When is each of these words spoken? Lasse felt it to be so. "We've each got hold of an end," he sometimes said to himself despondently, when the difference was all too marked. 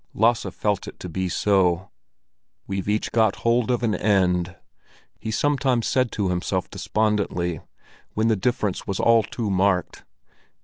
Lasse 0.15 0.47
felt 0.51 0.87
it 0.87 0.99
to 1.01 1.07
be 1.07 1.29
so. 1.29 1.91
"We've 2.65 2.89
each 2.89 3.11
got 3.11 3.35
hold 3.45 3.69
of 3.69 3.83
an 3.83 3.93
end," 3.93 4.55
he 5.19 5.29
sometimes 5.29 5.85
said 5.85 6.11
to 6.13 6.29
himself 6.29 6.67
despondently, 6.71 7.61
when 8.15 8.27
the 8.27 8.35
difference 8.35 8.87
was 8.87 8.99
all 8.99 9.21
too 9.21 9.51
marked. 9.51 10.03